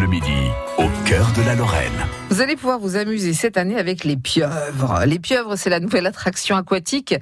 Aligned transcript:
Bleu 0.00 0.08
Midi, 0.08 0.69
au 0.80 0.88
cœur 1.04 1.30
de 1.36 1.42
la 1.42 1.54
Lorraine. 1.54 2.06
Vous 2.30 2.40
allez 2.40 2.54
pouvoir 2.56 2.78
vous 2.78 2.96
amuser 2.96 3.34
cette 3.34 3.56
année 3.56 3.76
avec 3.76 4.04
les 4.04 4.16
pieuvres. 4.16 5.02
Les 5.04 5.18
pieuvres, 5.18 5.56
c'est 5.56 5.68
la 5.68 5.80
nouvelle 5.80 6.06
attraction 6.06 6.56
aquatique 6.56 7.14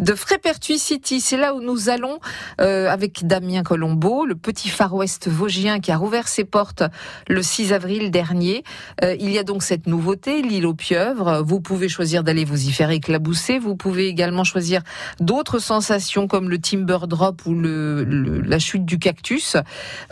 de 0.00 0.14
Frépertuis 0.14 0.78
City. 0.78 1.20
C'est 1.20 1.36
là 1.36 1.54
où 1.54 1.60
nous 1.60 1.90
allons 1.90 2.18
euh, 2.60 2.88
avec 2.88 3.26
Damien 3.26 3.62
Colombo, 3.62 4.24
le 4.24 4.34
petit 4.34 4.70
Far 4.70 4.94
West 4.94 5.28
vosgien 5.28 5.80
qui 5.80 5.92
a 5.92 5.96
rouvert 5.96 6.26
ses 6.28 6.44
portes 6.44 6.82
le 7.28 7.42
6 7.42 7.72
avril 7.74 8.10
dernier. 8.10 8.64
Euh, 9.04 9.14
il 9.20 9.30
y 9.30 9.38
a 9.38 9.44
donc 9.44 9.62
cette 9.62 9.86
nouveauté, 9.86 10.40
l'île 10.40 10.66
aux 10.66 10.74
pieuvres. 10.74 11.42
Vous 11.46 11.60
pouvez 11.60 11.90
choisir 11.90 12.24
d'aller 12.24 12.44
vous 12.44 12.66
y 12.66 12.72
faire 12.72 12.90
éclabousser. 12.90 13.58
Vous 13.58 13.76
pouvez 13.76 14.08
également 14.08 14.44
choisir 14.44 14.80
d'autres 15.20 15.58
sensations 15.58 16.26
comme 16.26 16.48
le 16.48 16.58
timber 16.58 17.06
drop 17.06 17.42
ou 17.44 17.54
la 17.54 18.58
chute 18.58 18.86
du 18.86 18.98
cactus. 18.98 19.56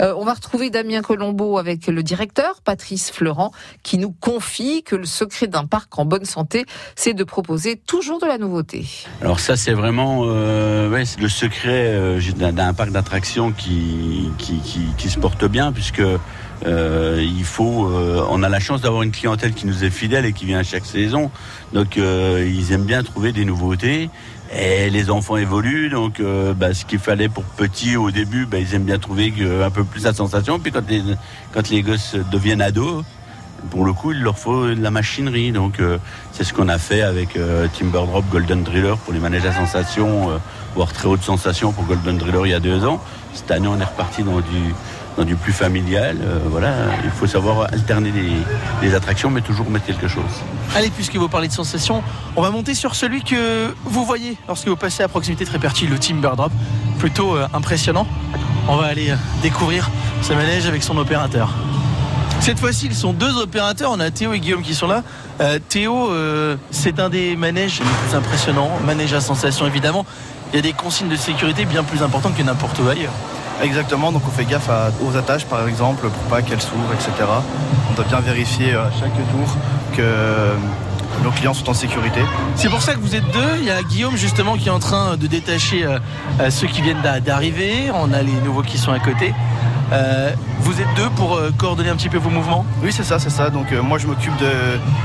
Euh, 0.01 0.15
on 0.19 0.25
va 0.25 0.35
retrouver 0.35 0.69
Damien 0.69 1.01
Colombo 1.01 1.57
avec 1.59 1.87
le 1.87 2.03
directeur, 2.03 2.61
Fleurant, 2.97 3.53
qui 3.83 3.99
nous 3.99 4.13
confie 4.13 4.83
que 4.83 4.97
le 4.97 5.05
secret 5.05 5.47
d'un 5.47 5.65
parc 5.65 5.99
en 5.99 6.05
bonne 6.05 6.25
santé, 6.25 6.65
c'est 6.95 7.15
de 7.15 7.25
proposer 7.25 7.77
toujours 7.77 8.21
de 8.21 8.27
la 8.27 8.39
nouveauté. 8.39 8.87
Alors 9.21 9.41
ça, 9.41 9.57
c'est 9.57 9.73
vraiment 9.73 10.23
euh, 10.27 11.05
le 11.19 11.29
secret 11.29 11.87
euh, 11.95 12.21
d'un 12.33 12.75
parc 12.75 12.91
d'attractions 12.91 13.53
qui, 13.53 14.31
se 14.99 15.19
porte 15.19 15.45
bien, 15.45 15.73
puisque 15.73 16.03
euh, 16.65 17.21
il 17.21 17.45
faut, 17.45 17.91
on 18.31 18.43
a 18.43 18.49
la 18.49 18.61
chance 18.61 18.83
d'avoir 18.83 19.03
une 19.03 19.13
clientèle 19.13 19.53
qui 19.53 19.67
nous 19.67 19.85
est 19.85 19.91
fidèle 19.91 20.25
et 20.25 20.33
qui 20.33 20.45
vient 20.45 20.61
à 20.61 20.63
chaque 20.63 20.87
saison. 20.87 21.31
Donc 21.73 21.97
ils 21.97 22.73
aiment 22.73 22.85
bien 22.85 23.03
trouver 23.03 23.33
des 23.33 23.45
nouveautés. 23.45 24.11
Et 24.55 24.91
les 24.91 25.11
enfants 25.11 25.39
évoluent, 25.39 25.89
donc 25.89 26.21
euh, 26.21 26.53
bah, 26.53 26.75
ce 26.75 26.85
qu'il 26.85 26.99
fallait 26.99 27.31
pour 27.31 27.45
petits 27.45 27.97
au 27.97 28.11
début, 28.11 28.45
bah, 28.45 28.59
ils 28.59 28.75
aiment 28.75 28.85
bien 28.85 28.99
trouver 28.99 29.33
un 29.65 29.71
peu 29.71 29.83
plus 29.85 30.05
la 30.05 30.13
sensation. 30.13 30.59
Puis 30.59 30.73
quand 30.73 30.89
les, 30.89 31.03
quand 31.53 31.71
les 31.71 31.83
gosses 31.83 32.17
deviennent 32.31 32.61
ados, 32.61 33.03
pour 33.71 33.85
le 33.85 33.93
coup, 33.93 34.13
il 34.13 34.23
leur 34.23 34.39
faut 34.39 34.67
de 34.67 34.83
la 34.83 34.91
machinerie. 34.91 35.53
Donc, 35.53 35.81
euh, 35.81 35.99
c'est 36.33 36.45
ce 36.45 36.53
qu'on 36.53 36.69
a 36.69 36.79
fait 36.79 37.03
avec 37.03 37.37
euh, 37.37 37.67
Timber 37.79 38.05
Drop 38.07 38.25
Golden 38.31 38.63
Driller 38.63 38.97
pour 39.05 39.13
les 39.13 39.21
manèges 39.21 39.47
à 39.47 39.53
sensation, 39.53 40.31
euh, 40.31 40.39
voire 40.75 40.93
très 40.93 41.09
haute 41.09 41.23
sensation 41.23 41.73
pour 41.73 41.85
Golden 41.85 42.19
Driller 42.19 42.41
il 42.45 42.51
y 42.51 42.55
a 42.55 42.61
deux 42.61 42.85
ans. 42.85 43.03
Cette 43.35 43.51
année, 43.51 43.69
on 43.69 43.81
est 43.81 43.85
reparti 43.85 44.23
dans 44.23 44.41
du, 44.41 44.75
dans 45.17 45.25
du 45.25 45.37
plus 45.37 45.53
familial. 45.53 46.19
Euh, 46.23 46.39
voilà, 46.47 46.73
il 47.05 47.11
faut 47.11 47.27
savoir 47.27 47.73
alterner 47.73 48.13
les, 48.83 48.95
attractions, 48.95 49.31
mais 49.31 49.41
toujours 49.41 49.69
mettre 49.71 49.87
quelque 49.87 50.09
chose. 50.09 50.43
Allez, 50.75 50.91
puisque 50.91 51.17
vous 51.17 51.29
parlez 51.29 51.49
de 51.49 51.53
sensations, 51.53 52.03
on 52.37 52.43
va 52.43 52.51
monter 52.51 52.75
sur 52.75 52.95
celui 52.95 53.23
que 53.23 53.75
vous 53.85 54.05
voyez 54.05 54.37
lorsque 54.49 54.69
vous 54.69 54.77
passez 54.77 55.03
à 55.03 55.09
proximité 55.09 55.45
très 55.45 55.59
perti, 55.59 55.87
le 55.87 55.99
Timber 55.99 56.33
Drop. 56.37 56.53
Plutôt 56.99 57.37
impressionnant. 57.53 58.07
On 58.69 58.77
va 58.77 58.87
aller 58.87 59.13
découvrir 59.43 59.91
ce 60.23 60.35
manège 60.35 60.67
avec 60.67 60.85
son 60.85 60.97
opérateur. 60.99 61.53
Cette 62.43 62.59
fois-ci, 62.59 62.87
ils 62.87 62.95
sont 62.95 63.13
deux 63.13 63.37
opérateurs. 63.39 63.93
On 63.93 64.01
a 64.01 64.11
Théo 64.11 64.33
et 64.33 64.41
Guillaume 64.41 64.63
qui 64.63 64.75
sont 64.75 64.89
là. 64.89 65.05
Euh, 65.41 65.61
Théo, 65.69 66.11
euh, 66.11 66.57
c'est 66.73 66.99
un 66.99 67.09
des 67.09 67.37
manèges 67.37 67.79
les 67.79 67.87
plus 67.87 68.17
impressionnants. 68.17 68.69
Manège 68.85 69.15
à 69.15 69.21
sensation, 69.21 69.65
évidemment. 69.65 70.05
Il 70.53 70.57
y 70.57 70.59
a 70.59 70.63
des 70.63 70.73
consignes 70.73 71.09
de 71.09 71.15
sécurité 71.15 71.65
bien 71.65 71.85
plus 71.85 72.03
importantes 72.03 72.37
que 72.37 72.43
n'importe 72.43 72.81
où 72.81 72.89
ailleurs. 72.89 73.13
Exactement, 73.61 74.13
donc 74.13 74.23
on 74.27 74.31
fait 74.31 74.45
gaffe 74.45 74.69
à, 74.69 74.91
aux 75.05 75.17
attaches 75.17 75.45
par 75.47 75.69
exemple 75.69 76.09
pour 76.09 76.23
pas 76.25 76.43
qu'elles 76.43 76.61
s'ouvrent, 76.61 76.93
etc. 76.95 77.13
On 77.91 77.95
doit 77.95 78.05
bien 78.05 78.21
vérifier 78.21 78.75
à 78.75 78.91
chaque 78.99 79.15
tour 79.15 79.57
que 79.97 80.55
nos 81.23 81.31
clients 81.31 81.55
sont 81.55 81.69
en 81.71 81.75
sécurité. 81.75 82.21
C'est 82.57 82.69
pour 82.69 82.83
ça 82.83 82.95
que 82.95 83.01
vous 83.01 83.15
êtes 83.15 83.31
deux. 83.33 83.57
Il 83.59 83.65
y 83.65 83.71
a 83.71 83.83
Guillaume 83.83 84.17
justement 84.17 84.57
qui 84.57 84.69
est 84.69 84.73
en 84.73 84.79
train 84.79 85.17
de 85.17 85.27
détacher 85.27 85.85
euh, 85.85 86.51
ceux 86.51 86.67
qui 86.67 86.83
viennent 86.83 87.03
d'arriver. 87.25 87.91
On 87.95 88.13
a 88.13 88.23
les 88.23 88.33
nouveaux 88.45 88.63
qui 88.63 88.79
sont 88.79 88.93
à 88.93 88.99
côté. 88.99 89.35
Euh, 89.93 90.31
vous 90.61 90.81
êtes 90.81 90.95
deux 90.97 91.11
pour 91.11 91.37
euh, 91.37 91.51
coordonner 91.57 91.91
un 91.91 91.97
petit 91.97 92.09
peu 92.09 92.17
vos 92.17 92.31
mouvements? 92.31 92.65
Oui, 92.83 92.93
c'est 92.93 93.05
ça, 93.05 93.19
c'est 93.19 93.31
ça. 93.31 93.51
Donc 93.51 93.73
euh, 93.73 93.83
moi, 93.83 93.99
je 93.99 94.07
m'occupe 94.07 94.37
de 94.39 94.51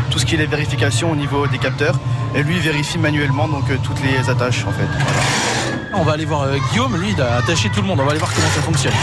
tout 0.09 0.18
ce 0.18 0.25
qui 0.25 0.36
est 0.36 0.38
les 0.38 0.45
vérifications 0.45 1.12
au 1.12 1.16
niveau 1.16 1.45
des 1.48 1.58
capteurs, 1.58 1.95
et 2.36 2.42
lui 2.42 2.58
vérifie 2.59 2.98
manuellement 2.98 3.48
donc 3.48 3.66
toutes 3.84 4.02
les 4.02 4.30
attaches 4.30 4.66
en 4.66 4.72
fait. 4.72 4.88
Voilà. 4.88 5.77
On 6.00 6.03
va 6.03 6.13
aller 6.13 6.25
voir 6.25 6.47
Guillaume, 6.72 6.96
lui, 6.97 7.13
il 7.16 7.22
a 7.22 7.38
attaché 7.38 7.69
tout 7.69 7.81
le 7.81 7.88
monde. 7.88 8.00
On 8.00 8.03
va 8.03 8.12
aller 8.12 8.19
voir 8.19 8.31
comment 8.34 8.47
ça 8.53 8.62
fonctionne. 8.62 8.94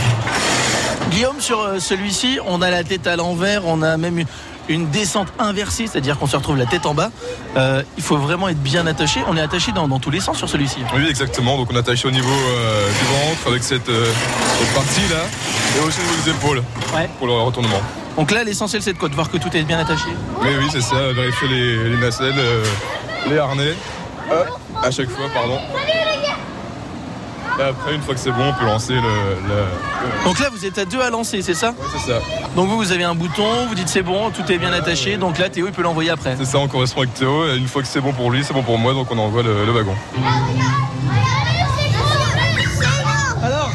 Guillaume, 1.11 1.41
sur 1.41 1.81
celui-ci, 1.81 2.39
on 2.47 2.63
a 2.63 2.71
la 2.71 2.85
tête 2.85 3.07
à 3.07 3.17
l'envers, 3.17 3.67
on 3.67 3.83
a 3.83 3.97
même 3.97 4.25
une 4.69 4.89
descente 4.91 5.29
inversée, 5.39 5.87
c'est-à-dire 5.87 6.19
qu'on 6.19 6.27
se 6.27 6.37
retrouve 6.37 6.57
la 6.57 6.67
tête 6.67 6.87
en 6.87 6.95
bas. 6.95 7.11
Euh, 7.57 7.83
il 7.97 8.03
faut 8.03 8.17
vraiment 8.17 8.49
être 8.49 8.63
bien 8.63 8.87
attaché. 8.87 9.21
On 9.29 9.37
est 9.37 9.41
attaché 9.41 9.73
dans, 9.73 9.89
dans 9.89 9.99
tous 9.99 10.11
les 10.11 10.21
sens 10.21 10.39
sur 10.39 10.49
celui-ci. 10.49 10.79
Oui, 10.95 11.07
exactement. 11.09 11.57
Donc 11.59 11.69
on 11.71 11.77
est 11.77 11.79
attaché 11.81 12.09
au 12.09 12.11
niveau 12.11 12.33
euh, 12.33 12.89
du 12.89 13.05
ventre 13.05 13.49
avec 13.49 13.63
cette, 13.63 13.89
euh, 13.89 14.11
cette 14.59 14.75
partie-là 14.75 15.23
et 15.77 15.87
aussi 15.87 15.99
au 15.99 16.03
niveau 16.03 16.23
des 16.25 16.31
épaules 16.31 16.63
ouais. 16.95 17.11
pour 17.19 17.27
le 17.27 17.35
retournement. 17.35 17.81
Donc 18.17 18.31
là, 18.31 18.45
l'essentiel, 18.45 18.81
c'est 18.81 18.93
de 18.95 18.99
quoi? 18.99 19.09
De 19.09 19.15
voir 19.15 19.31
que 19.31 19.37
tout 19.37 19.55
est 19.55 19.63
bien 19.65 19.79
attaché? 19.79 20.09
Oui, 20.41 20.49
oui, 20.59 20.67
c'est 20.73 20.81
ça. 20.81 21.13
Vérifier 21.13 21.49
les, 21.49 21.89
les 21.91 21.97
nacelles, 21.97 22.35
les 23.29 23.39
harnais. 23.39 23.75
à 24.83 24.91
chaque 24.91 25.11
fois, 25.11 25.27
pardon. 25.35 25.59
Et 27.59 27.63
après, 27.63 27.95
une 27.95 28.03
fois 28.03 28.15
que 28.15 28.21
c'est 28.21 28.33
bon, 28.33 28.49
on 28.49 28.53
peut 28.53 28.65
lancer 28.67 28.95
le, 28.95 29.01
le, 29.01 30.25
Donc 30.25 30.41
là, 30.41 30.49
vous 30.51 30.65
êtes 30.67 30.77
à 30.79 30.85
deux 30.85 31.01
à 31.01 31.09
lancer, 31.11 31.41
c'est 31.41 31.55
ça 31.55 31.73
Oui, 31.79 31.87
c'est 31.93 32.11
ça. 32.13 32.19
Donc 32.57 32.69
vous, 32.69 32.77
vous 32.77 32.91
avez 32.93 33.05
un 33.05 33.15
bouton, 33.15 33.67
vous 33.69 33.75
dites 33.77 33.89
c'est 33.89 34.03
bon, 34.03 34.31
tout 34.31 34.51
est 34.51 34.59
bien 34.59 34.73
attaché. 34.73 35.17
Donc 35.17 35.39
là, 35.39 35.49
Théo, 35.49 35.67
il 35.69 35.73
peut 35.73 35.83
l'envoyer 35.83 36.11
après. 36.11 36.35
C'est 36.37 36.45
ça, 36.47 36.59
on 36.59 36.67
correspond 36.67 37.03
avec 37.03 37.15
Théo. 37.15 37.47
Et 37.49 37.57
une 37.57 37.69
fois 37.69 37.83
que 37.83 37.89
c'est 37.89 38.01
bon 38.01 38.13
pour 38.13 38.31
lui, 38.31 38.43
c'est 38.45 38.53
bon 38.55 38.63
pour 38.63 38.79
moi, 38.79 38.93
donc 38.93 39.09
on 39.13 39.19
envoie 39.19 39.43
le, 39.43 39.65
le 39.65 39.73
wagon. 39.73 39.95
Alors 43.43 43.71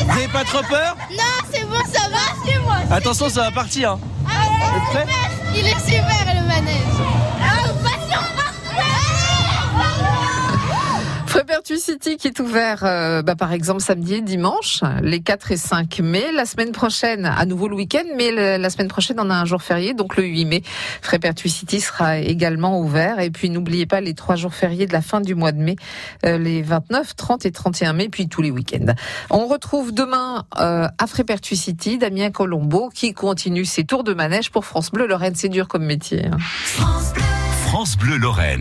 Vous 0.00 0.06
n'avez 0.06 0.28
pas 0.28 0.44
trop 0.44 0.62
peur 0.62 0.96
Non, 1.10 1.18
c'est 1.52 1.64
bon, 1.66 1.76
ça 1.92 2.08
va, 2.08 2.18
c'est 2.46 2.58
moi. 2.60 2.76
Attention, 2.90 3.28
ça 3.28 3.42
va 3.42 3.50
partir. 3.50 3.98
Ah, 4.26 4.30
vous 4.58 4.76
êtes 4.76 5.04
prêts 5.04 5.14
Il 5.54 5.66
est 5.66 5.80
super 5.80 6.24
le 6.34 6.46
manège. 6.48 7.19
City 11.80 12.16
qui 12.16 12.28
est 12.28 12.38
ouvert 12.40 12.84
euh, 12.84 13.22
bah, 13.22 13.34
par 13.34 13.52
exemple 13.52 13.80
samedi 13.80 14.14
et 14.14 14.20
dimanche, 14.20 14.80
les 15.02 15.20
4 15.20 15.52
et 15.52 15.56
5 15.56 16.00
mai. 16.00 16.32
La 16.32 16.44
semaine 16.44 16.72
prochaine, 16.72 17.24
à 17.26 17.44
nouveau 17.46 17.68
le 17.68 17.74
week-end, 17.74 18.04
mais 18.16 18.30
la 18.30 18.70
semaine 18.70 18.88
prochaine 18.88 19.16
on 19.18 19.30
a 19.30 19.34
un 19.34 19.44
jour 19.44 19.62
férié, 19.62 19.94
donc 19.94 20.16
le 20.16 20.24
8 20.24 20.44
mai. 20.44 20.62
Frépertuis 21.02 21.50
City 21.50 21.80
sera 21.80 22.18
également 22.18 22.80
ouvert. 22.80 23.18
Et 23.20 23.30
puis 23.30 23.50
n'oubliez 23.50 23.86
pas 23.86 24.00
les 24.00 24.14
trois 24.14 24.36
jours 24.36 24.54
fériés 24.54 24.86
de 24.86 24.92
la 24.92 25.02
fin 25.02 25.20
du 25.20 25.34
mois 25.34 25.52
de 25.52 25.58
mai, 25.58 25.76
euh, 26.26 26.38
les 26.38 26.62
29, 26.62 27.16
30 27.16 27.46
et 27.46 27.52
31 27.52 27.92
mai, 27.94 28.08
puis 28.08 28.28
tous 28.28 28.42
les 28.42 28.50
week-ends. 28.50 28.94
On 29.30 29.46
retrouve 29.46 29.92
demain 29.92 30.44
euh, 30.58 30.86
à 30.98 31.06
Frépertuis 31.06 31.56
City 31.56 31.98
Damien 31.98 32.30
Colombo 32.30 32.90
qui 32.94 33.14
continue 33.14 33.64
ses 33.64 33.84
tours 33.84 34.04
de 34.04 34.14
manège 34.14 34.50
pour 34.50 34.64
France 34.64 34.90
Bleu. 34.90 35.06
Lorraine, 35.06 35.34
c'est 35.34 35.48
dur 35.48 35.68
comme 35.68 35.84
métier. 35.84 36.26
Hein. 36.26 36.36
France 36.38 37.12
Bleu, 37.14 37.22
France 37.66 37.96
Bleu 37.96 38.16
Lorraine. 38.16 38.58